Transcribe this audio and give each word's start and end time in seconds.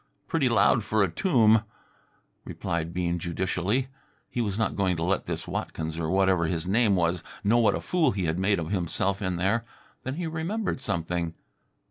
"Pretty 0.27 0.49
loud 0.49 0.83
for 0.83 1.03
a 1.03 1.11
tomb," 1.11 1.61
replied 2.43 2.91
Bean 2.91 3.19
judicially. 3.19 3.89
He 4.31 4.41
was 4.41 4.57
not 4.57 4.75
going 4.75 4.95
to 4.97 5.03
let 5.03 5.27
this 5.27 5.47
Watkins, 5.47 5.99
or 5.99 6.09
whatever 6.09 6.47
his 6.47 6.65
name 6.65 6.95
was, 6.95 7.23
know 7.43 7.59
what 7.59 7.75
a 7.75 7.81
fool 7.81 8.09
he 8.09 8.23
had 8.25 8.39
made 8.39 8.57
of 8.57 8.71
himself 8.71 9.21
in 9.21 9.35
there. 9.35 9.63
Then 10.01 10.15
he 10.15 10.25
remembered 10.25 10.79
something. 10.81 11.35